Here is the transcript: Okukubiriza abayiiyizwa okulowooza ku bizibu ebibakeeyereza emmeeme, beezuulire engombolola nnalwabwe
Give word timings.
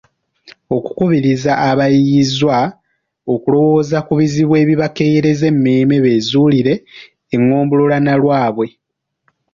Okukubiriza 0.75 1.51
abayiiyizwa 1.69 2.57
okulowooza 3.33 3.97
ku 4.05 4.13
bizibu 4.19 4.53
ebibakeeyereza 4.61 5.45
emmeeme, 5.53 5.95
beezuulire 6.03 6.73
engombolola 7.33 7.97
nnalwabwe 7.99 8.67